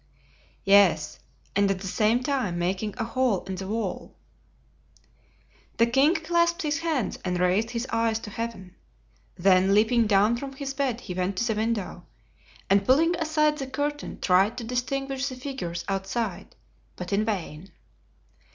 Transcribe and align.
"Yes, 0.63 1.19
and 1.55 1.69
at 1.69 1.81
the 1.81 1.85
same 1.87 2.23
time 2.23 2.57
making 2.57 2.95
a 2.97 3.03
hole 3.03 3.43
in 3.43 3.53
the 3.53 3.67
wall." 3.67 4.15
The 5.77 5.85
king 5.85 6.15
clasped 6.15 6.63
his 6.63 6.79
hands 6.79 7.19
and 7.23 7.39
raised 7.39 7.69
his 7.69 7.85
eyes 7.91 8.17
to 8.21 8.31
Heaven; 8.31 8.75
then 9.35 9.75
leaping 9.75 10.07
down 10.07 10.37
from 10.37 10.53
his 10.53 10.73
bed 10.73 11.01
he 11.01 11.13
went 11.13 11.37
to 11.37 11.43
the 11.45 11.53
window, 11.53 12.07
and 12.67 12.83
pulling 12.83 13.15
aside 13.17 13.59
the 13.59 13.67
curtain 13.67 14.19
tried 14.19 14.57
to 14.57 14.63
distinguish 14.63 15.27
the 15.29 15.35
figures 15.35 15.85
outside, 15.87 16.55
but 16.95 17.13
in 17.13 17.23
vain. 17.23 17.71